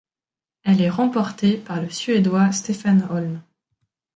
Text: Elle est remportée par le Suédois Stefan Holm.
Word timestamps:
Elle 0.63 0.81
est 0.81 0.89
remportée 0.89 1.57
par 1.57 1.79
le 1.79 1.87
Suédois 1.91 2.51
Stefan 2.53 3.07
Holm. 3.11 3.39